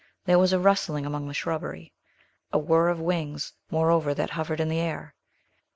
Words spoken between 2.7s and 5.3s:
of wings, moreover, that hovered in the air.